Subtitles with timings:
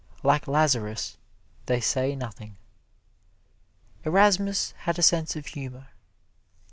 [0.23, 1.17] Like Lazarus,
[1.67, 2.57] they say nothing.
[4.03, 5.89] Erasmus had a sense of humor.